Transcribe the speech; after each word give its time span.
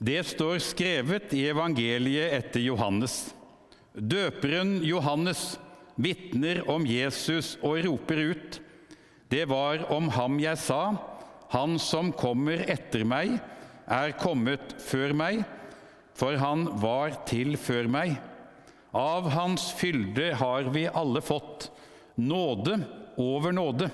Det 0.00 0.22
står 0.24 0.62
skrevet 0.64 1.34
i 1.36 1.42
evangeliet 1.50 2.32
etter 2.32 2.62
Johannes. 2.64 3.34
Døperen 3.92 4.78
Johannes 4.80 5.58
vitner 6.00 6.62
om 6.72 6.86
Jesus 6.88 7.58
og 7.60 7.82
roper 7.84 8.22
ut:" 8.32 8.60
Det 9.28 9.44
var 9.50 9.84
om 9.92 10.08
ham 10.08 10.40
jeg 10.40 10.56
sa:" 10.56 10.96
Han 11.52 11.76
som 11.78 12.12
kommer 12.16 12.64
etter 12.70 13.04
meg, 13.04 13.40
er 13.86 14.16
kommet 14.16 14.72
før 14.78 15.12
meg, 15.12 15.44
for 16.14 16.38
han 16.38 16.64
var 16.80 17.26
til 17.26 17.56
før 17.58 17.88
meg. 17.90 18.16
Av 18.94 19.28
hans 19.34 19.72
fylde 19.74 20.32
har 20.38 20.70
vi 20.70 20.86
alle 20.86 21.20
fått 21.20 21.68
nåde 22.16 22.78
over 23.18 23.52
nåde. 23.52 23.90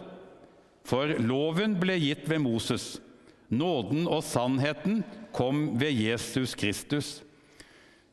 For 0.84 1.16
loven 1.18 1.80
ble 1.80 1.96
gitt 1.98 2.28
ved 2.28 2.44
Moses. 2.44 3.00
Nåden 3.48 4.06
og 4.06 4.22
sannheten 4.22 5.02
kom 5.36 5.76
ved 5.78 5.92
Jesus 5.92 6.56
Kristus. 6.56 7.20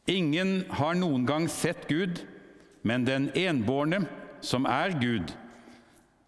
Ingen 0.09 0.66
har 0.76 0.98
noen 1.00 1.23
gang 1.27 1.48
sett 1.52 1.88
Gud, 1.88 2.20
men 2.84 3.08
den 3.08 3.30
enbårne, 3.40 4.04
som 4.44 4.68
er 4.68 4.91
Gud, 5.00 5.31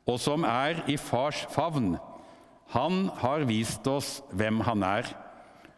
og 0.08 0.22
som 0.24 0.46
er 0.48 0.86
i 0.88 0.96
fars 1.02 1.44
favn, 1.52 1.98
han 2.72 3.10
har 3.20 3.44
vist 3.50 3.86
oss 3.92 4.22
hvem 4.32 4.62
han 4.66 4.86
er. 4.88 5.10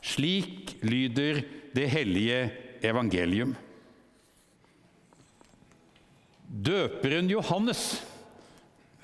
Slik 0.05 0.77
lyder 0.85 1.41
det 1.73 1.87
hellige 1.89 2.43
evangelium. 2.85 3.55
Døperen 6.47 7.27
Johannes 7.31 7.81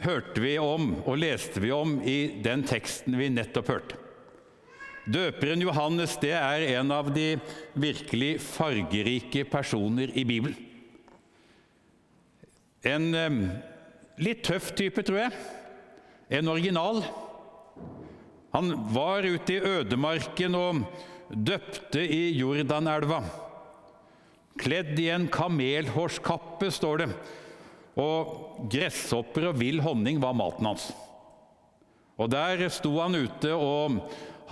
hørte 0.03 0.43
vi 0.43 0.55
om 0.61 0.93
og 1.01 1.17
leste 1.19 1.63
vi 1.63 1.73
om 1.75 1.97
i 2.05 2.39
den 2.45 2.63
teksten 2.67 3.17
vi 3.19 3.33
nettopp 3.33 3.73
hørte. 3.73 4.02
Døperen 5.03 5.59
Johannes 5.65 6.15
det 6.21 6.31
er 6.37 6.63
en 6.77 6.91
av 6.95 7.09
de 7.11 7.33
virkelig 7.75 8.37
fargerike 8.45 9.43
personer 9.51 10.13
i 10.15 10.23
Bibelen. 10.27 10.55
En 12.83 13.09
litt 14.19 14.43
tøff 14.47 14.71
type, 14.75 15.03
tror 15.03 15.25
jeg. 15.25 15.43
En 16.39 16.51
original. 16.51 17.01
Han 18.55 18.73
var 18.95 19.27
ute 19.27 19.57
i 19.57 19.77
ødemarken 19.79 20.55
og 20.55 20.83
døpte 21.31 22.03
i 22.03 22.27
Jordanelva. 22.37 23.23
Kledd 24.59 24.99
i 25.01 25.09
en 25.11 25.27
kamelhårskappe, 25.31 26.69
står 26.71 27.03
det. 27.03 27.09
Og 27.99 28.67
gresshopper 28.71 29.49
og 29.49 29.57
vill 29.59 29.81
honning 29.83 30.21
var 30.21 30.37
maten 30.37 30.69
hans. 30.69 30.91
Og 32.21 32.29
der 32.29 32.61
sto 32.69 32.93
han 33.01 33.17
ute 33.17 33.55
og 33.57 34.03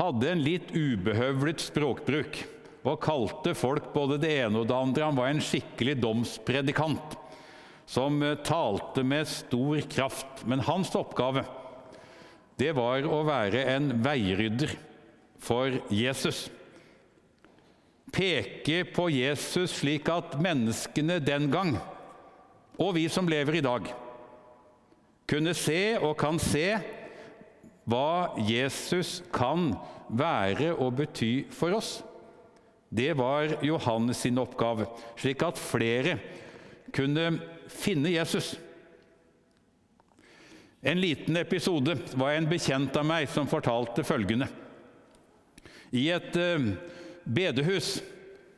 hadde 0.01 0.31
en 0.31 0.43
litt 0.43 0.71
ubehøvlet 0.73 1.61
språkbruk 1.61 2.41
og 2.81 3.01
kalte 3.03 3.53
folk 3.57 3.91
både 3.93 4.17
det 4.21 4.31
ene 4.41 4.63
og 4.63 4.69
det 4.69 4.77
andre. 4.77 5.07
Han 5.09 5.19
var 5.19 5.29
en 5.29 5.43
skikkelig 5.45 5.99
domspredikant 6.01 7.17
som 7.89 8.21
eh, 8.25 8.39
talte 8.45 9.03
med 9.05 9.29
stor 9.29 9.81
kraft. 9.91 10.45
Men 10.49 10.65
hans 10.65 10.93
oppgave 10.97 11.45
det 12.61 12.73
var 12.77 13.05
å 13.09 13.21
være 13.25 13.63
en 13.73 13.93
veirydder 14.03 14.75
for 15.41 15.79
Jesus. 15.89 16.45
Peke 18.11 18.83
på 18.91 19.07
Jesus 19.13 19.79
slik 19.79 20.09
at 20.11 20.35
menneskene 20.41 21.17
den 21.23 21.47
gang, 21.53 21.77
og 22.77 22.93
vi 22.97 23.07
som 23.09 23.29
lever 23.29 23.57
i 23.57 23.63
dag, 23.65 23.87
kunne 25.31 25.55
se 25.57 25.95
og 26.01 26.17
kan 26.19 26.37
se 26.43 26.75
hva 27.91 28.31
Jesus 28.47 29.19
kan 29.35 29.73
være 30.07 30.71
og 30.73 30.95
bety 30.99 31.33
for 31.53 31.75
oss. 31.75 31.99
Det 32.91 33.13
var 33.15 33.57
Johannes 33.63 34.23
sin 34.25 34.39
oppgave, 34.41 34.87
slik 35.19 35.43
at 35.47 35.59
flere 35.59 36.17
kunne 36.91 37.29
finne 37.71 38.11
Jesus. 38.11 38.53
En 40.81 40.99
liten 40.99 41.37
episode 41.37 41.95
var 42.17 42.33
en 42.35 42.49
bekjent 42.49 42.95
av 42.97 43.05
meg 43.07 43.29
som 43.31 43.47
fortalte 43.47 44.03
følgende. 44.03 44.49
I 45.93 46.07
et 46.15 46.35
eh, 46.39 46.71
bedehus 47.23 47.99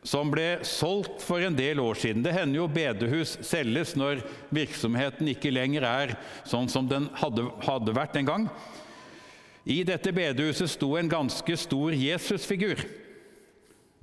som 0.08 0.32
ble 0.32 0.62
solgt 0.68 1.24
for 1.24 1.44
en 1.44 1.56
del 1.56 1.80
år 1.84 2.00
siden. 2.00 2.24
Det 2.24 2.34
hender 2.36 2.62
jo 2.62 2.70
bedehus 2.72 3.38
selges 3.46 3.94
når 4.00 4.24
virksomheten 4.56 5.30
ikke 5.32 5.52
lenger 5.54 5.86
er 5.88 6.16
sånn 6.48 6.70
som 6.72 6.88
den 6.90 7.10
hadde, 7.20 7.48
hadde 7.64 7.96
vært 7.96 8.18
en 8.20 8.30
gang. 8.30 8.48
I 9.64 9.84
dette 9.88 10.12
bedehuset 10.12 10.74
sto 10.74 10.94
en 11.00 11.10
ganske 11.10 11.58
stor 11.58 11.96
Jesusfigur. 11.96 12.82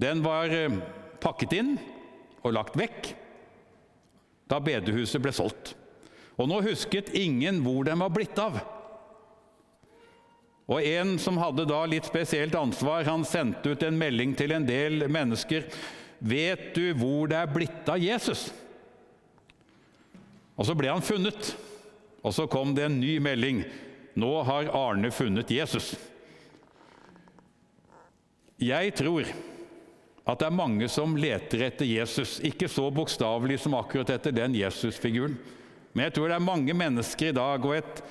Den 0.01 0.23
var 0.25 0.49
eh, 0.49 0.79
pakket 1.21 1.59
inn 1.59 1.75
og 2.41 2.55
lagt 2.57 2.79
vekk 2.81 3.11
da 4.51 4.59
bedehuset 4.65 5.21
ble 5.23 5.33
solgt. 5.37 5.75
Og 6.41 6.49
nå 6.49 6.63
husket 6.65 7.13
ingen 7.15 7.61
hvor 7.63 7.85
den 7.87 8.01
var 8.01 8.13
blitt 8.15 8.39
av. 8.41 8.57
Og 10.71 10.87
En 10.87 11.17
som 11.19 11.39
hadde 11.39 11.67
da 11.69 11.81
litt 11.91 12.07
spesielt 12.07 12.55
ansvar, 12.55 13.05
han 13.05 13.27
sendte 13.27 13.75
ut 13.75 13.83
en 13.83 13.99
melding 13.99 14.37
til 14.39 14.55
en 14.55 14.67
del 14.67 15.07
mennesker. 15.11 15.67
'Vet 16.21 16.75
du 16.77 16.93
hvor 16.95 17.29
det 17.29 17.37
er 17.37 17.53
blitt 17.53 17.89
av 17.89 17.99
Jesus?' 17.99 18.51
Og 20.57 20.67
Så 20.67 20.77
ble 20.77 20.91
han 20.93 21.03
funnet. 21.03 21.57
Og 22.23 22.35
så 22.37 22.45
kom 22.47 22.75
det 22.77 22.85
en 22.85 23.01
ny 23.01 23.17
melding. 23.19 23.65
Nå 24.19 24.31
har 24.47 24.71
Arne 24.75 25.11
funnet 25.15 25.51
Jesus. 25.55 25.93
Jeg 28.61 28.93
tror 28.99 29.29
at 30.29 30.41
det 30.41 30.47
er 30.47 30.55
mange 30.55 30.89
som 30.93 31.15
leter 31.19 31.65
etter 31.71 31.89
Jesus, 31.89 32.39
ikke 32.45 32.69
så 32.71 32.91
bokstavelig 32.95 33.61
som 33.63 33.75
akkurat 33.79 34.13
etter 34.15 34.35
den 34.35 34.55
Jesus-figuren. 34.59 35.39
Men 35.95 36.07
jeg 36.07 36.17
tror 36.17 36.31
det 36.31 36.37
er 36.37 36.45
mange 36.45 36.75
mennesker 36.77 37.31
i 37.31 37.37
dag 37.37 37.65
og 37.67 37.79
et 37.79 38.03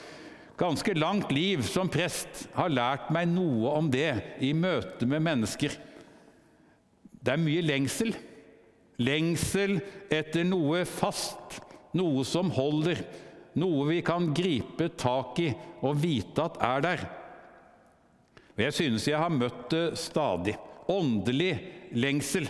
ganske 0.60 0.96
langt 0.98 1.32
liv 1.32 1.64
som 1.64 1.92
prest 1.92 2.48
har 2.58 2.74
lært 2.74 3.12
meg 3.16 3.30
noe 3.32 3.72
om 3.78 3.88
det 3.92 4.12
i 4.44 4.52
møte 4.58 5.08
med 5.08 5.24
mennesker. 5.24 5.78
Det 7.20 7.36
er 7.36 7.42
mye 7.46 7.64
lengsel. 7.64 8.12
Lengsel 9.00 9.78
etter 10.12 10.44
noe 10.48 10.84
fast, 10.90 11.62
noe 11.96 12.26
som 12.28 12.52
holder 12.52 13.00
noe 13.60 13.88
vi 13.90 14.00
kan 14.06 14.32
gripe 14.36 14.90
tak 15.00 15.42
i 15.44 15.50
og 15.86 16.00
vite 16.00 16.46
at 16.46 16.60
er 16.66 16.86
der. 16.86 17.06
Og 18.56 18.66
Jeg 18.66 18.76
synes 18.76 19.08
jeg 19.08 19.20
har 19.20 19.32
møtt 19.32 19.70
det 19.72 19.86
stadig. 20.00 20.58
Åndelig 20.90 21.54
lengsel. 21.96 22.50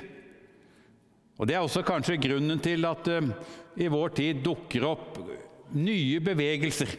Og 1.38 1.48
Det 1.48 1.56
er 1.56 1.62
også 1.64 1.84
kanskje 1.88 2.20
grunnen 2.20 2.60
til 2.60 2.86
at 2.86 3.08
uh, 3.08 3.30
i 3.78 3.88
vår 3.88 4.16
tid 4.18 4.42
dukker 4.44 4.88
opp 4.90 5.20
nye 5.78 6.20
bevegelser. 6.20 6.96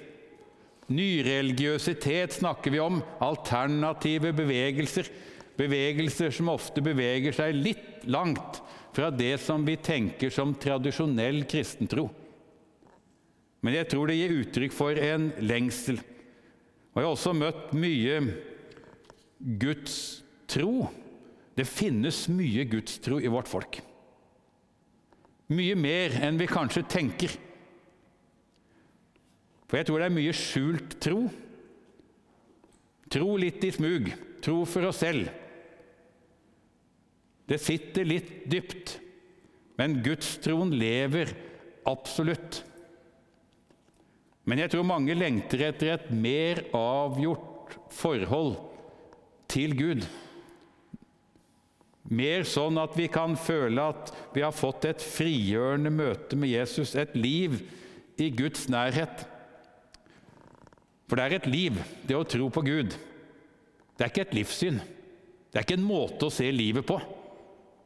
Nyreligiøsitet 0.91 2.39
snakker 2.39 2.73
vi 2.73 2.81
om. 2.83 3.03
Alternative 3.23 4.33
bevegelser. 4.33 5.11
Bevegelser 5.59 6.33
som 6.35 6.49
ofte 6.55 6.83
beveger 6.83 7.37
seg 7.37 7.59
litt 7.59 8.07
langt 8.09 8.63
fra 8.95 9.11
det 9.11 9.37
som 9.43 9.67
vi 9.67 9.77
tenker 9.77 10.33
som 10.35 10.55
tradisjonell 10.59 11.45
kristentro. 11.51 12.09
Men 13.61 13.77
jeg 13.77 13.91
tror 13.93 14.09
det 14.09 14.17
gir 14.17 14.39
uttrykk 14.41 14.73
for 14.75 14.97
en 14.97 15.29
lengsel. 15.45 16.01
Og 16.91 17.01
jeg 17.01 17.07
har 17.07 17.13
også 17.13 17.35
møtt 17.37 17.75
mye 17.77 18.17
Guds 19.61 19.99
tro. 20.51 20.89
Det 21.57 21.69
finnes 21.69 22.25
mye 22.33 22.65
gudstro 22.71 23.21
i 23.21 23.31
vårt 23.31 23.51
folk. 23.51 23.81
Mye 25.51 25.77
mer 25.77 26.15
enn 26.25 26.39
vi 26.41 26.49
kanskje 26.51 26.87
tenker. 26.89 27.35
For 29.69 29.79
jeg 29.79 29.87
tror 29.87 30.01
det 30.01 30.09
er 30.09 30.17
mye 30.17 30.35
skjult 30.35 30.97
tro. 31.03 31.21
Tro 33.11 33.37
litt 33.43 33.63
i 33.67 33.73
smug, 33.75 34.09
tro 34.43 34.63
for 34.67 34.89
oss 34.89 35.03
selv. 35.03 35.31
Det 37.51 37.59
sitter 37.59 38.07
litt 38.07 38.33
dypt, 38.51 38.95
men 39.79 39.99
gudstroen 40.07 40.71
lever 40.79 41.33
absolutt. 41.91 42.61
Men 44.49 44.63
jeg 44.63 44.73
tror 44.73 44.87
mange 44.89 45.15
lengter 45.17 45.67
etter 45.69 45.95
et 45.95 46.09
mer 46.13 46.63
avgjort 46.77 47.77
forhold 47.93 48.57
til 49.51 49.75
Gud. 49.79 50.07
Mer 52.11 52.47
sånn 52.49 52.81
at 52.81 52.97
vi 52.99 53.07
kan 53.13 53.37
føle 53.39 53.83
at 53.93 54.11
vi 54.35 54.43
har 54.43 54.55
fått 54.57 54.89
et 54.89 55.05
frigjørende 55.05 55.93
møte 55.95 56.39
med 56.39 56.51
Jesus, 56.51 56.97
et 56.99 57.13
liv 57.15 57.61
i 58.21 58.31
Guds 58.35 58.67
nærhet. 58.73 59.27
For 61.07 61.19
det 61.19 61.27
er 61.27 61.37
et 61.39 61.51
liv, 61.51 61.79
det 62.07 62.17
å 62.19 62.27
tro 62.27 62.49
på 62.51 62.65
Gud. 62.67 62.97
Det 63.95 64.07
er 64.07 64.11
ikke 64.11 64.27
et 64.29 64.37
livssyn. 64.41 64.81
Det 65.51 65.59
er 65.59 65.67
ikke 65.67 65.79
en 65.79 65.87
måte 65.87 66.27
å 66.27 66.33
se 66.33 66.47
livet 66.55 66.87
på. 66.87 66.99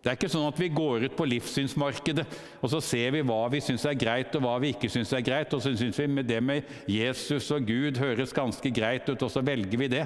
Det 0.04 0.10
er 0.10 0.18
ikke 0.18 0.28
sånn 0.28 0.50
at 0.50 0.58
vi 0.60 0.66
går 0.68 1.06
ut 1.06 1.14
på 1.16 1.24
livssynsmarkedet 1.24 2.26
og 2.60 2.68
så 2.68 2.80
ser 2.84 3.14
vi 3.14 3.22
hva 3.24 3.46
vi 3.48 3.62
syns 3.64 3.86
er 3.88 3.96
greit, 3.96 4.34
og 4.36 4.44
hva 4.44 4.58
vi 4.60 4.74
ikke 4.74 4.90
syns 4.92 5.14
er 5.16 5.24
greit, 5.24 5.54
og 5.56 5.62
så 5.64 5.72
syns 5.72 5.96
vi 6.02 6.08
med 6.12 6.28
det 6.28 6.42
med 6.44 6.68
Jesus 6.92 7.48
og 7.56 7.64
Gud 7.64 7.96
høres 8.02 8.36
ganske 8.36 8.72
greit 8.76 9.08
ut, 9.08 9.24
og 9.24 9.32
så 9.32 9.40
velger 9.44 9.80
vi 9.80 9.88
det. 9.94 10.04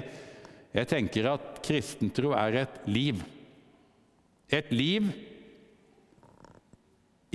Jeg 0.71 0.87
tenker 0.87 1.27
at 1.33 1.59
kristentro 1.65 2.31
er 2.37 2.61
et 2.61 2.79
liv. 2.87 3.19
Et 4.55 4.71
liv 4.71 5.11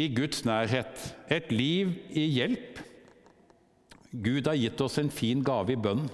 i 0.00 0.08
Guds 0.16 0.44
nærhet, 0.48 1.04
et 1.28 1.52
liv 1.52 1.92
i 2.16 2.26
hjelp. 2.38 2.80
Gud 4.24 4.48
har 4.48 4.56
gitt 4.56 4.80
oss 4.80 4.96
en 5.02 5.12
fin 5.12 5.44
gave 5.44 5.76
i 5.76 5.80
bønnen. 5.80 6.08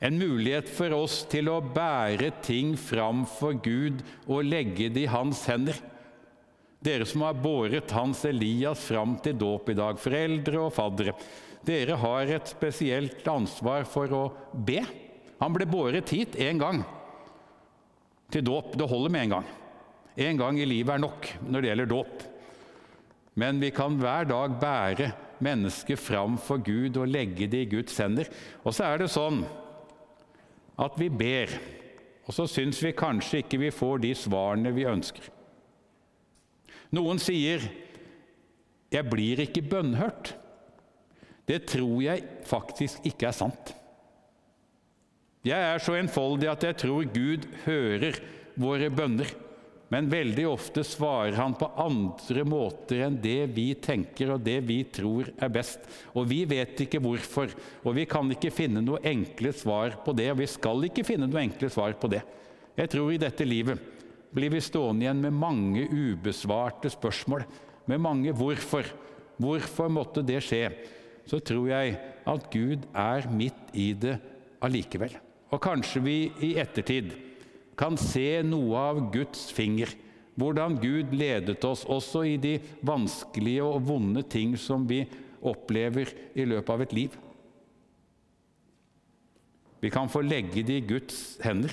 En 0.00 0.16
mulighet 0.16 0.68
for 0.72 0.94
oss 0.96 1.22
til 1.28 1.50
å 1.52 1.58
bære 1.60 2.30
ting 2.44 2.72
fram 2.80 3.26
for 3.28 3.58
Gud 3.60 4.00
og 4.24 4.46
legge 4.48 4.88
det 4.88 5.04
i 5.04 5.10
hans 5.12 5.42
hender. 5.50 5.76
Dere 6.80 7.04
som 7.04 7.26
har 7.26 7.36
båret 7.36 7.92
Hans 7.92 8.22
Elias 8.24 8.80
fram 8.88 9.18
til 9.20 9.36
dåp 9.36 9.68
i 9.68 9.76
dag, 9.76 10.00
foreldre 10.00 10.62
og 10.64 10.72
faddere. 10.72 11.12
Dere 11.68 11.98
har 12.00 12.32
et 12.32 12.48
spesielt 12.48 13.26
ansvar 13.28 13.84
for 13.84 14.16
å 14.16 14.22
be. 14.56 14.80
Han 15.42 15.52
ble 15.52 15.68
båret 15.68 16.08
hit 16.16 16.40
én 16.40 16.60
gang 16.60 16.80
til 18.32 18.46
dåp. 18.48 18.72
Det 18.80 18.88
holder 18.88 19.12
med 19.12 19.26
én 19.26 19.34
gang. 19.36 19.48
Én 20.16 20.40
gang 20.40 20.56
i 20.56 20.68
livet 20.68 20.96
er 20.96 21.04
nok 21.04 21.28
når 21.44 21.60
det 21.60 21.74
gjelder 21.74 21.92
dåp. 21.92 22.28
Men 23.36 23.60
vi 23.60 23.68
kan 23.76 24.00
hver 24.00 24.24
dag 24.32 24.56
bære 24.60 25.12
mennesket 25.44 26.00
fram 26.00 26.40
for 26.40 26.64
Gud 26.64 26.96
og 26.96 27.12
legge 27.12 27.48
det 27.52 27.66
i 27.66 27.72
Guds 27.76 28.00
hender. 28.00 28.28
Og 28.64 28.72
så 28.72 28.88
er 28.88 29.04
det 29.04 29.12
sånn 29.12 29.44
at 30.80 30.96
vi 30.98 31.10
ber, 31.12 31.52
og 32.26 32.34
så 32.34 32.46
syns 32.48 32.80
vi 32.82 32.94
kanskje 32.96 33.42
ikke 33.42 33.60
vi 33.60 33.70
får 33.74 34.02
de 34.04 34.14
svarene 34.16 34.72
vi 34.74 34.88
ønsker. 34.88 35.26
Noen 36.96 37.18
sier 37.18 37.60
'jeg 38.90 39.10
blir 39.10 39.40
ikke 39.40 39.62
bønnhørt'. 39.62 40.34
Det 41.46 41.66
tror 41.66 42.02
jeg 42.02 42.24
faktisk 42.44 43.04
ikke 43.04 43.26
er 43.26 43.32
sant. 43.32 43.74
Jeg 45.44 45.58
er 45.74 45.78
så 45.78 45.94
enfoldig 45.94 46.50
at 46.50 46.64
jeg 46.64 46.76
tror 46.76 47.04
Gud 47.04 47.46
hører 47.64 48.20
våre 48.56 48.90
bønner, 48.90 49.26
men 49.90 50.06
veldig 50.10 50.44
ofte 50.46 50.84
svarer 50.86 51.34
han 51.34 51.56
på 51.58 51.66
andre 51.82 52.44
måter 52.46 53.00
enn 53.08 53.16
det 53.18 53.48
vi 53.50 53.72
tenker 53.74 54.36
og 54.36 54.44
det 54.46 54.60
vi 54.62 54.84
tror 54.86 55.32
er 55.34 55.50
best. 55.50 55.82
Og 56.14 56.28
vi 56.30 56.44
vet 56.46 56.78
ikke 56.84 57.00
hvorfor, 57.02 57.50
og 57.82 57.96
vi 57.96 58.04
kan 58.06 58.30
ikke 58.30 58.52
finne 58.54 58.84
noe 58.86 59.02
enkle 59.10 59.50
svar 59.50 59.96
på 60.04 60.14
det. 60.14 60.28
Og 60.30 60.38
vi 60.44 60.46
skal 60.50 60.86
ikke 60.86 61.04
finne 61.08 61.26
noe 61.26 61.42
enkle 61.42 61.72
svar 61.74 61.96
på 61.98 62.10
det. 62.12 62.22
Jeg 62.78 62.92
tror 62.92 63.10
i 63.10 63.18
dette 63.18 63.46
livet 63.46 63.82
blir 64.30 64.54
vi 64.54 64.62
stående 64.62 65.08
igjen 65.08 65.24
med 65.24 65.34
mange 65.34 65.88
ubesvarte 65.90 66.92
spørsmål, 66.94 67.42
med 67.90 67.98
mange 67.98 68.32
'hvorfor'. 68.32 68.92
Hvorfor 69.40 69.88
måtte 69.90 70.22
det 70.22 70.38
skje? 70.44 70.70
Så 71.26 71.40
tror 71.42 71.66
jeg 71.66 71.98
at 72.26 72.50
Gud 72.52 72.86
er 72.94 73.26
midt 73.32 73.74
i 73.74 73.92
det 73.92 74.20
allikevel. 74.62 75.16
Og 75.50 75.60
kanskje 75.60 76.02
vi 76.04 76.32
i 76.46 76.54
ettertid 76.60 77.29
kan 77.80 77.96
se 77.96 78.42
noe 78.44 78.76
av 78.90 79.02
Guds 79.14 79.48
finger. 79.56 79.92
Hvordan 80.36 80.76
Gud 80.80 81.14
ledet 81.16 81.64
oss 81.64 81.86
også 81.88 82.22
i 82.28 82.36
de 82.40 82.58
vanskelige 82.86 83.64
og 83.64 83.82
vonde 83.88 84.22
ting 84.28 84.54
som 84.60 84.86
vi 84.88 85.02
opplever 85.40 86.12
i 86.36 86.44
løpet 86.44 86.72
av 86.74 86.84
et 86.84 86.94
liv. 86.96 87.16
Vi 89.80 89.88
kan 89.92 90.10
få 90.12 90.20
legge 90.24 90.62
det 90.66 90.82
i 90.82 90.84
Guds 90.84 91.38
hender. 91.44 91.72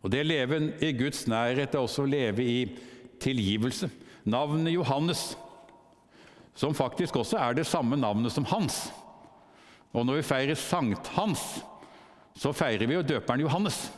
Og 0.00 0.12
Det 0.12 0.22
å 0.22 0.28
leve 0.28 0.60
i 0.84 0.92
Guds 0.96 1.26
nærhet 1.28 1.74
er 1.74 1.80
også 1.80 2.04
å 2.04 2.10
leve 2.10 2.44
i 2.44 2.60
tilgivelse. 3.20 3.88
Navnet 4.28 4.72
Johannes, 4.72 5.34
som 6.56 6.76
faktisk 6.76 7.16
også 7.20 7.40
er 7.40 7.56
det 7.56 7.68
samme 7.68 7.96
navnet 7.96 8.32
som 8.32 8.48
Hans. 8.48 8.90
Og 9.92 10.04
når 10.06 10.20
vi 10.20 10.28
feirer 10.28 10.60
sankthans, 10.60 11.62
så 12.36 12.52
feirer 12.56 12.88
vi 12.88 12.96
jo 12.96 13.04
døperen 13.04 13.42
Johannes. 13.44 13.88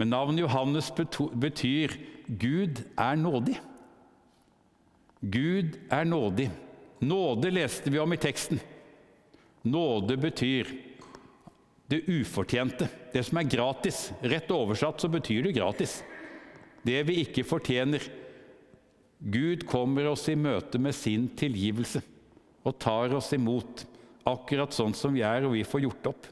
Men 0.00 0.08
navnet 0.14 0.40
Johannes 0.46 0.88
betyr 0.96 1.92
'Gud 2.26 2.84
er 2.96 3.16
nådig'. 3.20 3.60
Gud 5.20 5.76
er 5.92 6.04
nådig. 6.04 6.50
Nåde 7.00 7.50
leste 7.50 7.90
vi 7.90 7.98
om 7.98 8.12
i 8.12 8.16
teksten. 8.16 8.60
Nåde 9.62 10.16
betyr 10.16 10.70
det 11.90 12.06
ufortjente, 12.08 12.88
det 13.12 13.26
som 13.26 13.38
er 13.42 13.50
gratis. 13.50 14.12
Rett 14.22 14.50
oversatt 14.50 15.00
så 15.00 15.08
betyr 15.12 15.42
det 15.42 15.56
gratis. 15.58 16.00
Det 16.82 17.02
vi 17.04 17.20
ikke 17.20 17.44
fortjener. 17.44 18.00
Gud 19.20 19.66
kommer 19.68 20.08
oss 20.08 20.28
i 20.32 20.36
møte 20.38 20.80
med 20.80 20.96
sin 20.96 21.28
tilgivelse 21.36 22.00
og 22.64 22.78
tar 22.80 23.12
oss 23.16 23.34
imot, 23.36 23.84
akkurat 24.24 24.72
sånn 24.72 24.96
som 24.96 25.12
vi 25.12 25.20
er, 25.20 25.44
og 25.44 25.52
vi 25.58 25.64
får 25.64 25.84
gjort 25.84 26.14
opp. 26.14 26.28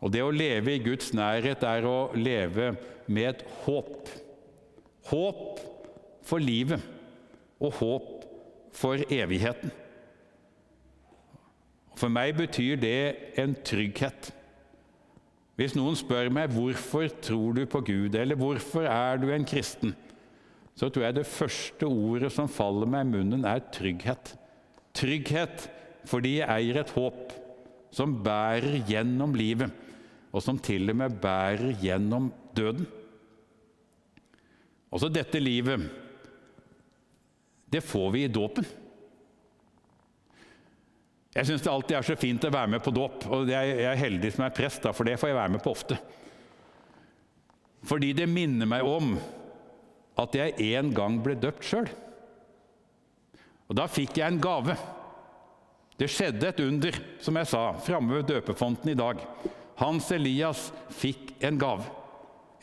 Og 0.00 0.12
det 0.14 0.22
å 0.24 0.32
leve 0.32 0.74
i 0.74 0.82
Guds 0.82 1.12
nærhet 1.16 1.64
er 1.66 1.86
å 1.88 2.10
leve 2.16 2.72
med 3.10 3.28
et 3.34 3.44
håp. 3.66 4.08
Håp 5.10 5.60
for 6.24 6.42
livet 6.42 6.80
og 7.60 7.76
håp 7.80 8.26
for 8.76 9.02
evigheten. 9.12 9.72
For 12.00 12.12
meg 12.12 12.36
betyr 12.38 12.78
det 12.80 13.00
en 13.40 13.52
trygghet. 13.66 14.30
Hvis 15.60 15.74
noen 15.76 15.98
spør 15.98 16.30
meg 16.32 16.54
hvorfor 16.54 17.10
tror 17.20 17.58
du 17.58 17.66
på 17.68 17.82
Gud, 17.84 18.14
eller 18.16 18.38
hvorfor 18.40 18.86
er 18.88 19.20
du 19.20 19.28
en 19.28 19.44
kristen, 19.44 19.92
så 20.72 20.88
tror 20.88 21.04
jeg 21.04 21.18
det 21.18 21.26
første 21.28 21.84
ordet 21.84 22.30
som 22.32 22.48
faller 22.48 22.88
meg 22.88 23.04
i 23.04 23.10
munnen, 23.18 23.44
er 23.44 23.60
trygghet. 23.74 24.32
Trygghet 24.96 25.66
fordi 26.08 26.38
jeg 26.38 26.48
eier 26.48 26.80
et 26.80 26.94
håp 26.96 27.34
som 27.92 28.14
bærer 28.24 28.78
gjennom 28.88 29.34
livet, 29.36 29.68
og 30.30 30.44
som 30.44 30.58
til 30.62 30.92
og 30.92 30.98
med 31.00 31.16
bærer 31.22 31.74
gjennom 31.80 32.30
døden. 32.56 32.86
Også 34.90 35.10
dette 35.12 35.38
livet, 35.42 35.86
det 37.70 37.82
får 37.86 38.08
vi 38.14 38.24
i 38.26 38.32
dåpen. 38.32 38.66
Jeg 41.30 41.46
syns 41.46 41.62
det 41.62 41.70
alltid 41.70 41.96
er 41.96 42.06
så 42.06 42.16
fint 42.18 42.46
å 42.46 42.50
være 42.50 42.72
med 42.74 42.82
på 42.82 42.92
dåp, 42.94 43.26
og 43.30 43.50
jeg 43.50 43.74
er 43.86 43.98
heldig 43.98 44.32
som 44.34 44.46
er 44.46 44.54
prest, 44.54 44.88
for 44.90 45.06
det 45.06 45.18
får 45.20 45.30
jeg 45.30 45.38
være 45.38 45.54
med 45.54 45.62
på 45.62 45.70
ofte. 45.70 45.98
Fordi 47.86 48.10
det 48.16 48.26
minner 48.28 48.68
meg 48.68 48.86
om 48.86 49.14
at 50.20 50.34
jeg 50.36 50.72
en 50.74 50.90
gang 50.94 51.20
ble 51.22 51.36
døpt 51.38 51.64
sjøl. 51.64 51.86
Og 53.70 53.78
da 53.78 53.86
fikk 53.86 54.18
jeg 54.18 54.26
en 54.26 54.42
gave. 54.42 54.74
Det 56.00 56.10
skjedde 56.10 56.50
et 56.50 56.60
under, 56.64 56.98
som 57.22 57.38
jeg 57.38 57.48
sa, 57.48 57.62
framme 57.86 58.18
ved 58.18 58.28
døpefonten 58.32 58.90
i 58.90 58.98
dag. 58.98 59.22
Hans 59.80 60.10
Elias 60.12 60.68
fikk 60.92 61.34
en 61.44 61.58
gave. 61.60 61.86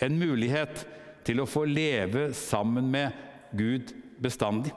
En 0.03 0.19
mulighet 0.19 0.83
til 1.25 1.41
å 1.41 1.49
få 1.49 1.65
leve 1.65 2.29
sammen 2.37 2.91
med 2.93 3.15
Gud 3.57 3.93
bestandig. 4.21 4.73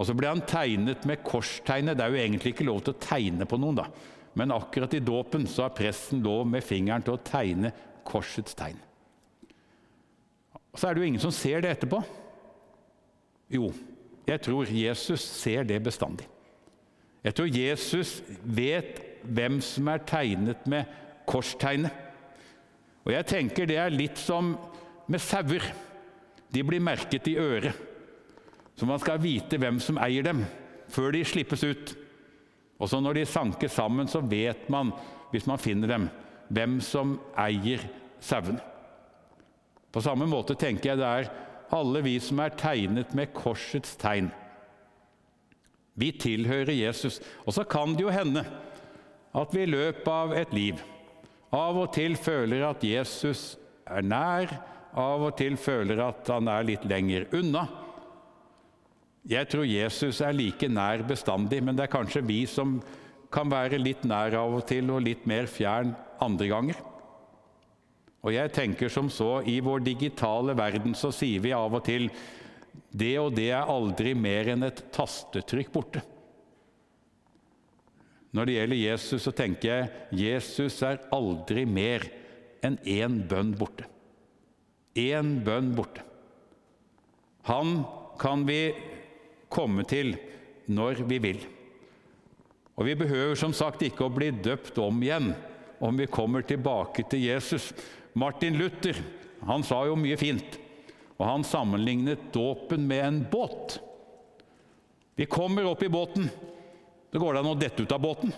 Og 0.00 0.08
så 0.08 0.16
ble 0.16 0.30
han 0.30 0.42
tegnet 0.48 1.04
med 1.08 1.22
korstegnet. 1.26 1.98
Det 1.98 2.06
er 2.06 2.14
jo 2.14 2.22
egentlig 2.22 2.54
ikke 2.54 2.66
lov 2.66 2.80
til 2.82 2.94
å 2.94 3.02
tegne 3.04 3.46
på 3.46 3.58
noen, 3.60 3.82
da. 3.82 3.86
Men 4.38 4.54
akkurat 4.54 4.94
i 4.96 5.02
dåpen 5.02 5.46
så 5.50 5.66
har 5.66 5.76
presten 5.76 6.22
lov 6.24 6.46
med 6.48 6.64
fingeren 6.64 7.04
til 7.04 7.16
å 7.16 7.22
tegne 7.24 7.72
korsets 8.06 8.56
tegn. 8.56 8.78
Og 10.70 10.78
Så 10.78 10.88
er 10.88 10.94
det 10.94 11.02
jo 11.02 11.10
ingen 11.10 11.22
som 11.22 11.34
ser 11.34 11.62
det 11.62 11.74
etterpå. 11.74 12.00
Jo, 13.50 13.72
jeg 14.26 14.42
tror 14.46 14.70
Jesus 14.70 15.24
ser 15.26 15.66
det 15.66 15.80
bestandig. 15.82 16.28
Jeg 17.24 17.36
tror 17.36 17.52
Jesus 17.52 18.20
vet 18.44 19.00
hvem 19.22 19.58
som 19.64 19.88
er 19.92 20.04
tegnet 20.08 20.64
med 20.70 20.88
korstegnet. 21.28 21.92
Og 23.04 23.12
jeg 23.14 23.28
tenker 23.28 23.68
det 23.68 23.78
er 23.80 23.92
litt 23.92 24.20
som 24.20 24.54
med 25.10 25.22
sauer. 25.22 25.64
De 26.50 26.64
blir 26.66 26.82
merket 26.82 27.28
i 27.30 27.36
øret. 27.40 27.76
Så 28.76 28.88
man 28.88 29.00
skal 29.02 29.20
vite 29.20 29.58
hvem 29.60 29.80
som 29.82 29.98
eier 30.00 30.24
dem, 30.24 30.42
før 30.88 31.12
de 31.12 31.24
slippes 31.26 31.64
ut. 31.66 31.92
Og 32.80 32.88
så 32.88 33.00
når 33.02 33.20
de 33.20 33.28
sanker 33.28 33.68
sammen, 33.68 34.08
så 34.08 34.22
vet 34.24 34.68
man, 34.72 34.94
hvis 35.30 35.46
man 35.46 35.60
finner 35.60 35.92
dem, 35.92 36.08
hvem 36.48 36.78
som 36.82 37.18
eier 37.38 37.84
sauene. 38.24 38.62
På 39.90 40.00
samme 40.00 40.26
måte 40.30 40.54
tenker 40.58 40.92
jeg 40.92 41.00
det 41.00 41.08
er 41.08 41.30
alle 41.74 42.02
vi 42.06 42.14
som 42.22 42.40
er 42.42 42.54
tegnet 42.58 43.12
med 43.14 43.34
korsets 43.34 43.96
tegn. 44.00 44.30
Vi 46.00 46.12
tilhører 46.16 46.72
Jesus. 46.72 47.20
Og 47.44 47.54
så 47.56 47.66
kan 47.68 47.92
det 47.96 48.06
jo 48.06 48.14
hende 48.14 48.46
at 49.36 49.52
vi 49.54 49.66
i 49.66 49.70
løpet 49.70 50.08
av 50.10 50.32
et 50.34 50.56
liv 50.56 50.80
av 51.50 51.78
og 51.82 51.90
til 51.94 52.14
føler 52.18 52.62
at 52.68 52.84
Jesus 52.86 53.56
er 53.90 54.06
nær, 54.06 54.52
av 54.94 55.22
og 55.26 55.36
til 55.38 55.56
føler 55.58 56.00
at 56.02 56.28
han 56.30 56.50
er 56.50 56.66
litt 56.66 56.84
lenger 56.88 57.26
unna. 57.34 57.64
Jeg 59.30 59.50
tror 59.50 59.66
Jesus 59.68 60.20
er 60.24 60.34
like 60.34 60.68
nær 60.70 61.02
bestandig, 61.06 61.60
men 61.62 61.76
det 61.76 61.86
er 61.86 61.92
kanskje 61.92 62.24
vi 62.26 62.44
som 62.50 62.78
kan 63.34 63.50
være 63.50 63.78
litt 63.78 64.06
nær 64.08 64.34
av 64.38 64.56
og 64.58 64.64
til 64.66 64.90
og 64.94 65.04
litt 65.06 65.26
mer 65.30 65.50
fjern 65.50 65.92
andre 66.22 66.48
ganger. 66.50 66.80
Og 68.20 68.34
jeg 68.34 68.52
tenker 68.52 68.90
som 68.92 69.08
så, 69.12 69.40
I 69.42 69.60
vår 69.64 69.82
digitale 69.84 70.54
verden 70.58 70.94
så 70.98 71.12
sier 71.14 71.42
vi 71.42 71.54
av 71.56 71.72
og 71.72 71.84
til 71.86 72.10
det 72.90 73.14
og 73.20 73.34
det 73.36 73.50
er 73.54 73.70
aldri 73.70 74.14
mer 74.18 74.50
enn 74.52 74.66
et 74.66 74.82
tastetrykk 74.94 75.70
borte. 75.74 76.02
Når 78.34 78.46
det 78.46 78.56
gjelder 78.56 78.78
Jesus, 78.78 79.22
så 79.26 79.32
tenker 79.34 79.70
jeg 79.70 80.20
Jesus 80.20 80.82
er 80.86 81.00
aldri 81.14 81.64
mer 81.66 82.06
enn 82.66 82.78
én 82.86 83.18
bønn 83.30 83.54
borte. 83.58 83.86
Én 84.94 85.38
bønn 85.46 85.72
borte. 85.74 86.04
Han 87.48 87.82
kan 88.20 88.44
vi 88.46 88.74
komme 89.50 89.86
til 89.88 90.14
når 90.70 91.02
vi 91.08 91.18
vil. 91.22 91.40
Og 92.78 92.86
vi 92.86 92.96
behøver 92.96 93.38
som 93.38 93.54
sagt 93.56 93.82
ikke 93.84 94.06
å 94.06 94.14
bli 94.14 94.30
døpt 94.30 94.78
om 94.80 95.02
igjen 95.02 95.32
om 95.80 95.96
vi 95.96 96.06
kommer 96.10 96.44
tilbake 96.46 97.06
til 97.10 97.24
Jesus. 97.26 97.70
Martin 98.14 98.58
Luther 98.60 98.98
han 99.48 99.64
sa 99.64 99.82
jo 99.88 99.96
mye 99.96 100.18
fint, 100.20 100.58
og 101.20 101.26
han 101.28 101.44
sammenlignet 101.44 102.30
dåpen 102.32 102.86
med 102.88 103.04
en 103.04 103.18
båt. 103.30 103.76
Vi 105.20 105.26
kommer 105.28 105.68
opp 105.68 105.82
i 105.84 105.92
båten. 105.92 106.30
Så 107.12 107.20
går 107.20 107.34
det 107.34 107.42
an 107.42 107.50
å 107.50 107.58
dette 107.60 107.84
ut 107.84 107.92
av 107.92 108.00
båten. 108.00 108.32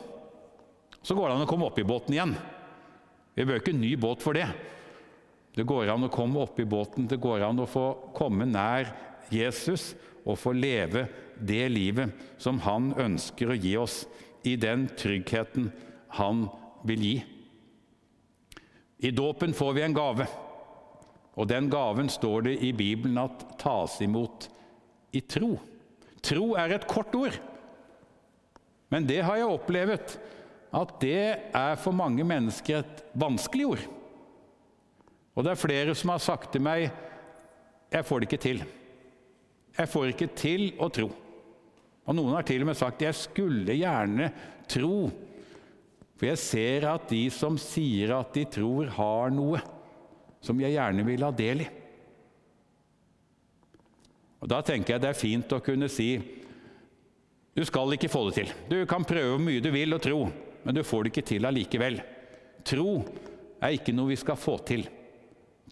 Så 1.02 1.14
går 1.14 1.28
det 1.28 1.36
an 1.36 1.44
å 1.44 1.50
komme 1.50 1.68
opp 1.68 1.78
i 1.78 1.86
båten 1.86 2.16
igjen. 2.16 2.34
Vi 3.38 3.46
bør 3.46 3.60
ikke 3.60 3.70
en 3.76 3.84
ny 3.84 3.92
båt 4.00 4.24
for 4.24 4.34
det. 4.34 4.48
Det 5.54 5.66
går 5.68 5.92
an 5.92 6.08
å 6.08 6.12
komme 6.12 6.42
opp 6.42 6.58
i 6.58 6.66
båten, 6.66 7.06
det 7.06 7.20
går 7.20 7.44
an 7.44 7.60
å 7.60 7.68
få 7.68 7.84
komme 8.16 8.46
nær 8.48 8.88
Jesus 9.30 9.92
og 10.24 10.38
få 10.40 10.54
leve 10.56 11.04
det 11.36 11.66
livet 11.68 12.14
som 12.40 12.60
han 12.64 12.92
ønsker 12.96 13.52
å 13.52 13.58
gi 13.58 13.74
oss, 13.76 14.02
i 14.42 14.56
den 14.56 14.88
tryggheten 14.98 15.68
han 16.16 16.46
vil 16.88 17.04
gi. 17.04 17.18
I 19.06 19.12
dåpen 19.14 19.52
får 19.54 19.76
vi 19.76 19.84
en 19.84 19.94
gave, 19.94 20.26
og 21.32 21.48
den 21.48 21.70
gaven 21.72 22.10
står 22.12 22.48
det 22.48 22.58
i 22.64 22.72
Bibelen 22.76 23.20
at 23.22 23.46
tas 23.60 23.96
imot 24.04 24.48
i 25.16 25.22
tro. 25.24 25.56
Tro 26.22 26.52
er 26.60 26.76
et 26.76 26.86
kort 26.88 27.14
ord, 27.16 27.38
men 28.92 29.08
det 29.08 29.22
har 29.24 29.40
jeg 29.40 29.54
opplevd 29.54 30.18
at 30.72 30.92
det 31.00 31.24
er 31.56 31.80
for 31.80 31.96
mange 31.96 32.24
mennesker 32.24 32.82
et 32.82 33.02
vanskelig 33.18 33.66
ord. 33.74 33.82
Og 35.32 35.44
det 35.44 35.54
er 35.54 35.60
flere 35.60 35.96
som 35.96 36.12
har 36.12 36.20
sagt 36.20 36.52
til 36.52 36.64
meg 36.64 36.90
'Jeg 37.92 38.04
får 38.04 38.20
det 38.20 38.28
ikke 38.28 38.44
til'. 38.44 38.64
Jeg 39.78 39.88
får 39.88 40.06
ikke 40.06 40.28
til 40.36 40.72
å 40.80 40.88
tro. 40.88 41.10
Og 42.06 42.14
Noen 42.14 42.34
har 42.34 42.42
til 42.42 42.60
og 42.60 42.66
med 42.66 42.76
sagt 42.76 43.02
'jeg 43.02 43.14
skulle 43.14 43.76
gjerne 43.76 44.32
tro', 44.68 45.10
for 46.16 46.26
jeg 46.26 46.38
ser 46.38 46.88
at 46.88 47.08
de 47.08 47.30
som 47.30 47.58
sier 47.58 48.18
at 48.18 48.32
de 48.32 48.44
tror, 48.44 48.86
har 48.86 49.30
noe 49.30 49.60
som 50.42 50.58
jeg 50.60 50.74
gjerne 50.74 51.06
vil 51.06 51.24
ha 51.24 51.30
del 51.34 51.64
i. 51.64 51.68
Og 54.42 54.50
Da 54.50 54.58
tenker 54.66 54.96
jeg 54.96 55.02
det 55.04 55.12
er 55.12 55.18
fint 55.18 55.52
å 55.54 55.62
kunne 55.62 55.88
si 55.90 56.16
du 57.52 57.60
skal 57.68 57.92
ikke 57.94 58.10
få 58.10 58.24
det 58.28 58.34
til. 58.38 58.50
Du 58.70 58.78
kan 58.88 59.04
prøve 59.04 59.34
hvor 59.34 59.44
mye 59.44 59.60
du 59.62 59.68
vil 59.74 59.92
å 59.92 60.00
tro, 60.02 60.24
men 60.64 60.74
du 60.74 60.80
får 60.82 61.04
det 61.04 61.12
ikke 61.12 61.28
til 61.34 61.46
allikevel. 61.46 62.00
Tro 62.64 63.02
er 63.60 63.76
ikke 63.76 63.92
noe 63.94 64.12
vi 64.14 64.18
skal 64.18 64.38
få 64.40 64.56
til. 64.66 64.86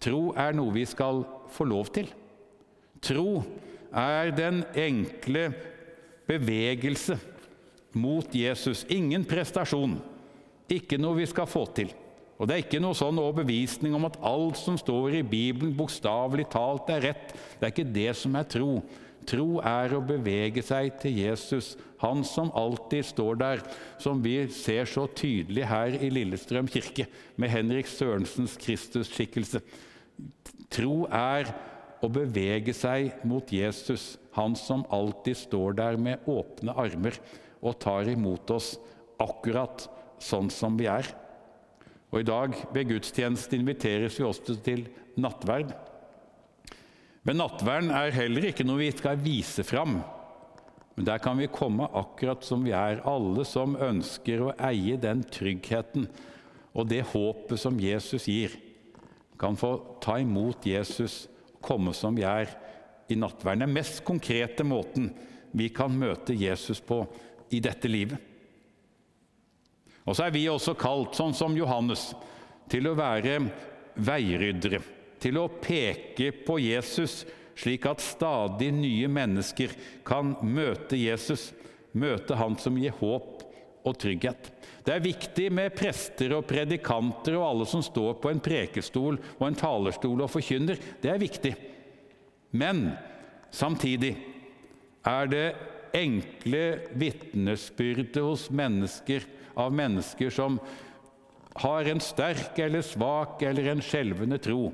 Tro 0.01 0.29
er 0.37 0.53
noe 0.57 0.73
vi 0.75 0.85
skal 0.85 1.23
få 1.51 1.65
lov 1.67 1.89
til. 1.95 2.07
Tro 3.01 3.41
er 3.97 4.29
den 4.37 4.61
enkle 4.77 5.49
bevegelse 6.29 7.17
mot 7.97 8.29
Jesus. 8.35 8.85
Ingen 8.93 9.25
prestasjon, 9.27 9.97
ikke 10.71 11.01
noe 11.01 11.17
vi 11.17 11.27
skal 11.27 11.49
få 11.49 11.65
til. 11.75 11.91
Og 12.41 12.47
Det 12.49 12.55
er 12.55 12.63
ikke 12.63 12.81
noe 12.81 12.97
sånn 12.97 13.19
overbevisning 13.21 13.93
om 13.93 14.07
at 14.07 14.17
alt 14.25 14.57
som 14.57 14.73
står 14.79 15.19
i 15.19 15.21
Bibelen, 15.21 15.75
bokstavelig 15.77 16.47
talt 16.49 16.89
er 16.89 17.03
rett. 17.11 17.35
Det 17.59 17.67
er 17.67 17.73
ikke 17.75 17.93
det 17.93 18.13
som 18.17 18.37
er 18.39 18.47
tro. 18.49 18.71
Tro 19.29 19.59
er 19.61 19.93
å 19.93 20.01
bevege 20.01 20.63
seg 20.65 20.95
til 21.03 21.19
Jesus, 21.21 21.75
han 22.01 22.23
som 22.25 22.49
alltid 22.57 23.05
står 23.05 23.37
der, 23.37 23.61
som 24.01 24.23
vi 24.25 24.39
ser 24.49 24.89
så 24.89 25.05
tydelig 25.05 25.69
her 25.69 25.93
i 26.01 26.09
Lillestrøm 26.09 26.65
kirke, 26.73 27.05
med 27.37 27.53
Henrik 27.53 27.85
Sørensens 27.85 28.57
Kristusskikkelse. 28.57 29.61
Tro 30.73 31.05
er 31.13 31.53
å 32.01 32.09
bevege 32.09 32.73
seg 32.73 33.21
mot 33.21 33.53
Jesus, 33.53 34.15
han 34.33 34.57
som 34.57 34.81
alltid 34.89 35.37
står 35.45 35.77
der 35.77 36.01
med 36.01 36.25
åpne 36.25 36.73
armer 36.73 37.21
og 37.61 37.77
tar 37.85 38.09
imot 38.09 38.49
oss 38.57 38.79
akkurat 39.21 39.85
sånn 40.17 40.49
som 40.49 40.73
vi 40.79 40.89
er. 40.89 41.05
Og 42.11 42.19
I 42.19 42.27
dag 42.27 42.55
ved 42.75 42.89
gudstjeneste 42.89 43.55
inviteres 43.55 44.19
vi 44.19 44.27
også 44.27 44.57
til 44.63 44.83
nattverd. 45.21 45.71
Men 47.23 47.37
nattverden 47.39 47.91
er 47.93 48.15
heller 48.15 48.49
ikke 48.49 48.65
noe 48.65 48.81
vi 48.81 48.89
skal 48.93 49.19
vise 49.21 49.63
fram. 49.67 49.99
Men 50.97 51.07
der 51.07 51.21
kan 51.23 51.39
vi 51.39 51.47
komme 51.53 51.87
akkurat 51.95 52.43
som 52.43 52.65
vi 52.65 52.73
er, 52.75 53.03
alle 53.07 53.45
som 53.47 53.77
ønsker 53.79 54.43
å 54.43 54.55
eie 54.67 54.97
den 54.99 55.23
tryggheten 55.23 56.09
og 56.71 56.87
det 56.87 57.03
håpet 57.11 57.59
som 57.59 57.79
Jesus 57.79 58.27
gir, 58.31 58.53
kan 59.39 59.57
få 59.57 59.73
ta 60.03 60.17
imot 60.21 60.65
Jesus, 60.67 61.25
komme 61.61 61.93
som 61.97 62.15
vi 62.15 62.25
er 62.27 62.51
i 63.11 63.17
nattverden. 63.19 63.65
Den 63.65 63.75
mest 63.75 64.03
konkrete 64.07 64.65
måten 64.67 65.09
vi 65.57 65.69
kan 65.73 65.93
møte 65.97 66.35
Jesus 66.37 66.79
på 66.83 67.03
i 67.51 67.59
dette 67.63 67.89
livet. 67.91 68.30
Og 70.05 70.17
så 70.17 70.27
er 70.27 70.33
vi 70.33 70.47
også 70.49 70.75
kalt, 70.79 71.15
sånn 71.17 71.35
som 71.37 71.55
Johannes, 71.57 72.11
til 72.71 72.89
å 72.89 72.97
være 72.97 73.37
veiryddere. 74.01 74.81
Til 75.21 75.37
å 75.37 75.49
peke 75.61 76.31
på 76.45 76.57
Jesus, 76.63 77.21
slik 77.57 77.85
at 77.89 78.01
stadig 78.01 78.71
nye 78.73 79.09
mennesker 79.11 79.75
kan 80.07 80.33
møte 80.41 80.97
Jesus, 80.97 81.51
møte 81.91 82.37
Han 82.39 82.55
som 82.57 82.77
gir 82.79 82.95
håp 83.01 83.43
og 83.85 83.97
trygghet. 84.01 84.49
Det 84.85 84.95
er 84.95 85.03
viktig 85.03 85.49
med 85.53 85.75
prester 85.77 86.33
og 86.33 86.47
predikanter 86.49 87.35
og 87.37 87.45
alle 87.45 87.67
som 87.69 87.83
står 87.85 88.15
på 88.21 88.31
en 88.31 88.41
prekestol 88.41 89.19
og 89.37 89.43
en 89.45 89.57
talerstol 89.57 90.23
og 90.23 90.31
forkynner. 90.33 90.79
Det 91.01 91.11
er 91.11 91.21
viktig. 91.21 91.53
Men 92.57 92.89
samtidig 93.53 94.15
er 95.07 95.29
det 95.29 95.45
enkle 95.97 96.63
vitnesbyrdet 96.97 98.21
hos 98.23 98.47
mennesker 98.53 99.25
av 99.55 99.73
mennesker 99.75 100.31
som 100.33 100.59
har 101.61 101.87
en 101.91 101.99
sterk 101.99 102.59
eller 102.59 102.83
svak 102.85 103.41
eller 103.43 103.71
en 103.73 103.83
skjelvende 103.83 104.39
tro. 104.41 104.71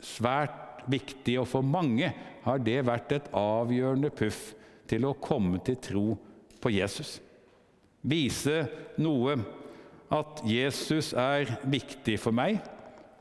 Svært 0.00 0.84
viktig, 0.90 1.38
og 1.40 1.48
for 1.48 1.66
mange 1.66 2.10
har 2.44 2.62
det 2.64 2.80
vært 2.86 3.12
et 3.16 3.28
avgjørende 3.36 4.10
puff 4.14 4.52
til 4.88 5.06
å 5.08 5.16
komme 5.16 5.60
til 5.64 5.78
tro 5.80 6.06
på 6.60 6.72
Jesus. 6.72 7.18
Vise 8.04 8.64
noe 9.00 9.38
at 10.12 10.42
Jesus 10.46 11.12
er 11.16 11.56
viktig 11.64 12.18
for 12.20 12.36
meg, 12.36 12.60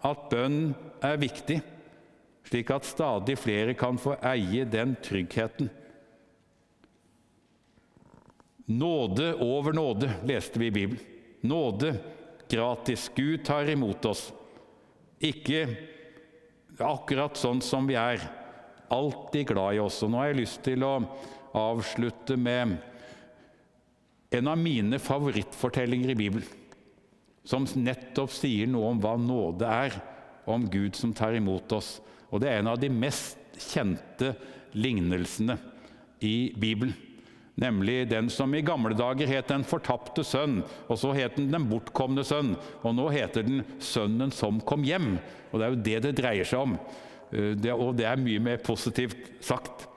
at 0.04 0.26
bønn 0.32 0.74
er 1.04 1.22
viktig, 1.22 1.62
slik 2.44 2.74
at 2.76 2.88
stadig 2.88 3.38
flere 3.40 3.76
kan 3.80 3.96
få 4.00 4.18
eie 4.28 4.68
den 4.68 4.98
tryggheten 5.04 5.72
Nåde 8.66 9.34
over 9.34 9.74
nåde, 9.74 10.14
leste 10.24 10.60
vi 10.60 10.66
i 10.66 10.72
Bibelen. 10.72 11.04
Nåde 11.42 11.96
gratis. 12.50 13.12
Gud 13.16 13.46
tar 13.46 13.70
imot 13.70 14.06
oss. 14.06 14.32
Ikke 15.20 15.68
akkurat 16.80 17.38
sånn 17.38 17.62
som 17.64 17.88
vi 17.88 17.98
er. 18.00 18.24
Alltid 18.94 19.48
glad 19.52 19.76
i 19.76 19.84
oss. 19.84 20.00
Og 20.04 20.12
nå 20.14 20.22
har 20.22 20.32
jeg 20.32 20.42
lyst 20.44 20.64
til 20.66 20.86
å 20.86 20.96
avslutte 21.54 22.38
med 22.40 22.78
en 24.34 24.50
av 24.50 24.58
mine 24.58 25.00
favorittfortellinger 25.00 26.14
i 26.14 26.18
Bibelen. 26.18 26.48
Som 27.44 27.68
nettopp 27.76 28.32
sier 28.32 28.70
noe 28.72 28.94
om 28.94 29.02
hva 29.04 29.18
nåde 29.20 29.68
er, 29.68 30.00
om 30.48 30.66
Gud 30.72 30.96
som 30.96 31.12
tar 31.16 31.36
imot 31.36 31.72
oss. 31.76 31.98
Og 32.32 32.42
det 32.42 32.50
er 32.50 32.62
en 32.62 32.72
av 32.72 32.80
de 32.80 32.90
mest 32.92 33.38
kjente 33.60 34.34
lignelsene 34.74 35.60
i 36.24 36.54
Bibelen. 36.58 36.96
Nemlig 37.56 38.08
den 38.10 38.32
som 38.34 38.54
i 38.58 38.64
gamle 38.66 38.96
dager 38.98 39.30
het 39.30 39.52
Den 39.52 39.62
fortapte 39.68 40.24
sønn, 40.26 40.64
og 40.90 40.98
så 40.98 41.12
het 41.14 41.36
den 41.38 41.52
Den 41.54 41.68
bortkomne 41.70 42.26
sønn. 42.26 42.56
Og 42.82 42.96
nå 42.98 43.10
heter 43.14 43.46
den 43.46 43.62
Sønnen 43.80 44.34
som 44.34 44.62
kom 44.62 44.86
hjem. 44.88 45.18
Og 45.52 45.60
det 45.60 45.66
er 45.66 45.74
jo 45.74 45.84
det 45.88 46.00
det 46.08 46.16
dreier 46.18 46.50
seg 46.50 46.66
om. 46.66 46.78
Eh, 47.34 47.70
og 47.74 47.94
det 47.98 48.08
er 48.10 48.22
mye 48.22 48.42
mer 48.42 48.64
positivt 48.64 49.36
sagt. 49.44 49.88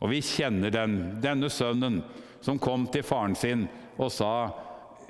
Og 0.00 0.10
vi 0.10 0.22
kjenner 0.24 0.72
den, 0.72 0.96
denne 1.22 1.50
sønnen 1.52 2.00
som 2.40 2.58
kom 2.58 2.86
til 2.90 3.04
faren 3.04 3.36
sin 3.36 3.66
og 4.00 4.08
sa 4.14 4.32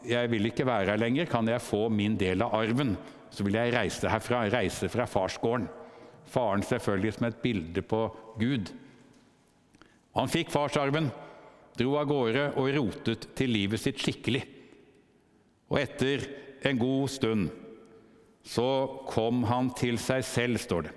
jeg 0.00 0.30
vil 0.32 0.48
ikke 0.48 0.64
være 0.64 0.94
her 0.94 1.00
lenger, 1.00 1.28
kan 1.28 1.46
jeg 1.48 1.60
få 1.60 1.88
min 1.92 2.16
del 2.18 2.40
av 2.42 2.54
arven? 2.56 2.94
Så 3.30 3.44
vil 3.44 3.58
jeg 3.58 3.74
reise 3.74 4.08
herfra, 4.08 4.46
reise 4.50 4.88
fra 4.90 5.04
farsgården. 5.06 5.68
Faren 6.30 6.64
selvfølgelig 6.64 7.12
som 7.18 7.26
et 7.28 7.42
bilde 7.42 7.82
på 7.84 8.06
Gud. 8.40 8.72
Han 10.16 10.30
fikk 10.32 10.50
farsarven 10.50 11.10
dro 11.80 11.96
av 11.96 12.08
gårde 12.10 12.46
og 12.60 12.70
rotet 12.76 13.26
til 13.38 13.54
livet 13.54 13.80
sitt 13.80 14.00
skikkelig. 14.02 14.44
Og 15.70 15.80
etter 15.80 16.26
en 16.68 16.80
god 16.80 17.10
stund 17.12 17.50
så 18.46 18.68
kom 19.08 19.44
han 19.48 19.70
til 19.76 19.98
seg 20.00 20.24
selv, 20.26 20.60
står 20.60 20.88
det. 20.88 20.94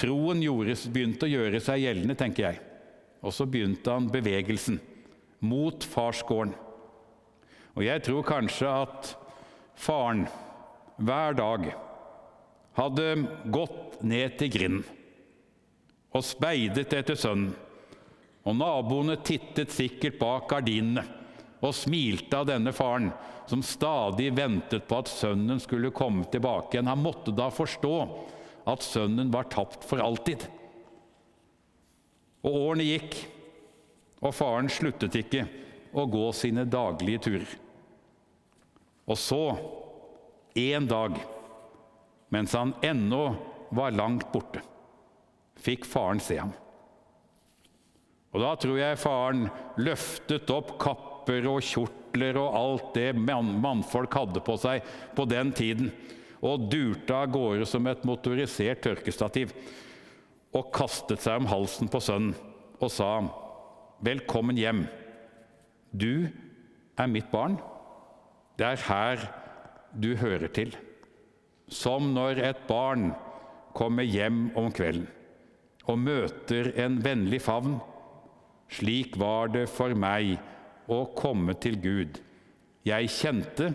Troen 0.00 0.42
gjordes, 0.42 0.86
begynte 0.92 1.26
å 1.26 1.30
gjøre 1.30 1.60
seg 1.62 1.82
gjeldende, 1.82 2.16
tenker 2.18 2.46
jeg. 2.46 2.60
Og 3.26 3.34
så 3.34 3.46
begynte 3.48 3.92
han 3.92 4.08
bevegelsen 4.12 4.78
mot 5.44 5.84
farsgården. 5.84 6.54
Og 7.76 7.84
jeg 7.86 8.02
tror 8.06 8.26
kanskje 8.26 8.70
at 8.70 9.12
faren 9.78 10.26
hver 11.00 11.36
dag 11.38 11.70
hadde 12.76 13.06
gått 13.52 14.00
ned 14.06 14.36
til 14.40 14.52
grinden 14.52 14.96
og 16.10 16.24
speidet 16.26 16.90
etter 16.96 17.14
sønnen, 17.18 17.52
og 18.48 18.56
naboene 18.56 19.18
tittet 19.24 19.72
sikkert 19.74 20.18
bak 20.20 20.48
gardinene 20.50 21.04
og 21.60 21.74
smilte 21.76 22.38
av 22.40 22.46
denne 22.48 22.72
faren, 22.72 23.10
som 23.50 23.62
stadig 23.66 24.30
ventet 24.32 24.86
på 24.88 25.00
at 25.02 25.10
sønnen 25.10 25.60
skulle 25.60 25.92
komme 25.92 26.24
tilbake 26.32 26.76
igjen. 26.76 26.88
Han 26.88 27.02
måtte 27.02 27.34
da 27.36 27.50
forstå 27.52 27.94
at 28.70 28.84
sønnen 28.86 29.32
var 29.34 29.50
tapt 29.52 29.84
for 29.84 30.00
alltid. 30.00 30.46
Og 32.46 32.54
årene 32.54 32.86
gikk, 32.86 33.18
og 34.24 34.36
faren 34.36 34.70
sluttet 34.72 35.18
ikke 35.20 35.44
å 35.96 36.06
gå 36.08 36.24
sine 36.36 36.64
daglige 36.68 37.24
turer. 37.26 37.52
Og 39.10 39.18
så, 39.18 39.42
en 40.54 40.88
dag, 40.88 41.18
mens 42.30 42.54
han 42.56 42.72
ennå 42.86 43.24
var 43.74 43.96
langt 43.96 44.30
borte, 44.32 44.62
fikk 45.60 45.88
faren 45.88 46.22
se 46.22 46.38
ham. 46.40 46.54
Og 48.30 48.42
da 48.44 48.52
tror 48.58 48.78
jeg 48.78 49.00
faren 49.00 49.48
løftet 49.80 50.50
opp 50.54 50.76
kapper 50.82 51.46
og 51.50 51.64
kjortler 51.66 52.38
og 52.38 52.56
alt 52.58 52.92
det 52.94 53.10
mannfolk 53.18 54.14
hadde 54.14 54.42
på 54.46 54.56
seg 54.60 54.86
på 55.16 55.26
den 55.30 55.50
tiden, 55.56 55.90
og 56.40 56.70
durte 56.72 57.14
av 57.14 57.28
gårde 57.34 57.66
som 57.68 57.86
et 57.90 58.06
motorisert 58.08 58.80
tørkestativ, 58.86 59.52
og 60.56 60.70
kastet 60.74 61.22
seg 61.22 61.42
om 61.42 61.50
halsen 61.50 61.90
på 61.90 62.00
sønnen 62.02 62.34
og 62.80 62.90
sa, 62.90 63.28
'Velkommen 64.00 64.56
hjem. 64.56 64.86
Du 65.92 66.30
er 66.96 67.06
mitt 67.06 67.30
barn. 67.30 67.58
Det 68.56 68.64
er 68.66 68.76
her 68.88 69.28
du 69.92 70.16
hører 70.16 70.48
til.' 70.48 70.76
Som 71.68 72.14
når 72.14 72.38
et 72.42 72.66
barn 72.66 73.12
kommer 73.74 74.02
hjem 74.02 74.50
om 74.56 74.72
kvelden 74.72 75.06
og 75.86 75.98
møter 75.98 76.72
en 76.80 76.98
vennlig 77.04 77.40
favn. 77.42 77.80
Slik 78.70 79.16
var 79.18 79.50
det 79.50 79.66
for 79.70 79.94
meg 79.98 80.36
å 80.90 81.02
komme 81.18 81.56
til 81.58 81.78
Gud. 81.82 82.20
Jeg 82.86 83.10
kjente 83.12 83.72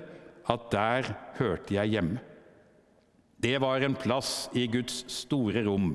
at 0.52 0.70
der 0.72 1.10
hørte 1.40 1.76
jeg 1.76 1.96
hjemme. 1.96 2.22
Det 3.42 3.58
var 3.62 3.84
en 3.84 3.98
plass 4.00 4.48
i 4.56 4.66
Guds 4.72 5.04
store 5.12 5.66
rom, 5.68 5.92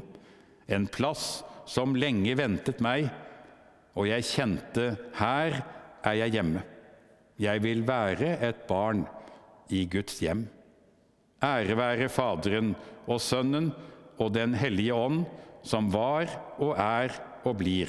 en 0.69 0.87
plass 0.93 1.41
som 1.67 1.97
lenge 1.97 2.35
ventet 2.39 2.83
meg, 2.85 3.09
og 3.97 4.07
jeg 4.11 4.27
kjente 4.29 4.93
her 5.19 5.63
er 6.07 6.19
jeg 6.21 6.37
hjemme. 6.37 6.63
Jeg 7.41 7.63
vil 7.65 7.83
være 7.89 8.35
et 8.45 8.67
barn 8.69 9.07
i 9.73 9.87
Guds 9.91 10.21
hjem. 10.21 10.45
Ære 11.41 11.77
være 11.79 12.11
Faderen 12.13 12.75
og 13.09 13.21
Sønnen 13.25 13.71
og 14.21 14.35
Den 14.37 14.53
hellige 14.55 14.95
ånd, 14.95 15.25
som 15.65 15.89
var 15.93 16.29
og 16.61 16.77
er 16.77 17.17
og 17.49 17.57
blir 17.63 17.89